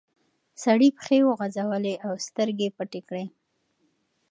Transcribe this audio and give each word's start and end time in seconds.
سړي 0.63 0.89
پښې 0.97 1.19
وغځولې 1.27 1.93
او 2.05 2.13
سترګې 2.27 2.67
پټې 2.77 3.01
کړې. 3.07 3.25